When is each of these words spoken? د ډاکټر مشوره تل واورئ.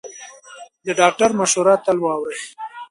د 0.85 0.87
ډاکټر 0.99 1.29
مشوره 1.39 1.75
تل 1.85 1.97
واورئ. 2.01 2.37